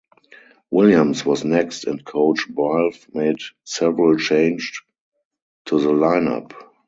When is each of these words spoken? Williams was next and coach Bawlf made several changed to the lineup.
Williams 0.71 1.23
was 1.27 1.45
next 1.45 1.85
and 1.85 2.03
coach 2.03 2.47
Bawlf 2.49 3.07
made 3.13 3.37
several 3.65 4.17
changed 4.17 4.81
to 5.65 5.79
the 5.79 5.89
lineup. 5.91 6.53